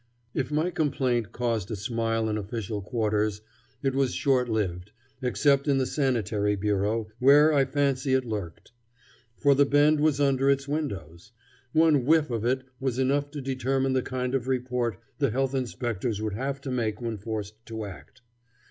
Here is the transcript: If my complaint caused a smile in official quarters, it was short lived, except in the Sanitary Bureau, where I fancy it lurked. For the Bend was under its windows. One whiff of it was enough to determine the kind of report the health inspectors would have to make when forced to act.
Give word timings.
If 0.33 0.49
my 0.49 0.71
complaint 0.71 1.31
caused 1.31 1.69
a 1.69 1.75
smile 1.75 2.27
in 2.27 2.35
official 2.35 2.81
quarters, 2.81 3.41
it 3.83 3.93
was 3.93 4.15
short 4.15 4.49
lived, 4.49 4.93
except 5.21 5.67
in 5.67 5.77
the 5.77 5.85
Sanitary 5.85 6.55
Bureau, 6.55 7.09
where 7.19 7.53
I 7.53 7.65
fancy 7.65 8.15
it 8.15 8.25
lurked. 8.25 8.71
For 9.37 9.53
the 9.53 9.63
Bend 9.67 9.99
was 9.99 10.19
under 10.19 10.49
its 10.49 10.67
windows. 10.67 11.33
One 11.71 12.03
whiff 12.05 12.31
of 12.31 12.43
it 12.43 12.63
was 12.79 12.97
enough 12.97 13.29
to 13.29 13.41
determine 13.41 13.93
the 13.93 14.01
kind 14.01 14.33
of 14.33 14.47
report 14.47 14.97
the 15.19 15.29
health 15.29 15.53
inspectors 15.53 16.19
would 16.19 16.33
have 16.33 16.59
to 16.61 16.71
make 16.71 16.99
when 16.99 17.19
forced 17.19 17.63
to 17.67 17.85
act. 17.85 18.23